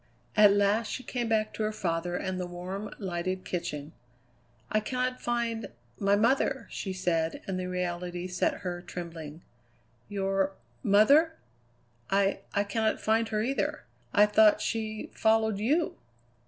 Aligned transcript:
At 0.35 0.53
last 0.53 0.87
she 0.91 1.03
came 1.03 1.29
back 1.29 1.53
to 1.53 1.61
her 1.61 1.71
father 1.71 2.15
and 2.15 2.39
the 2.39 2.47
warm, 2.47 2.89
lighted 2.97 3.45
kitchen. 3.45 3.91
"I 4.71 4.79
cannot 4.79 5.21
find 5.21 5.67
my 5.99 6.15
mother," 6.15 6.65
she 6.71 6.91
said, 6.91 7.43
and 7.45 7.59
the 7.59 7.67
reality 7.67 8.25
set 8.27 8.61
her 8.61 8.81
trembling. 8.81 9.43
"Your 10.09 10.53
mother? 10.81 11.35
I 12.09 12.39
I 12.51 12.63
cannot 12.63 12.99
find 12.99 13.27
her, 13.29 13.43
either. 13.43 13.83
I 14.11 14.25
thought 14.25 14.59
she 14.59 15.11
followed 15.13 15.59
you!" 15.59 15.95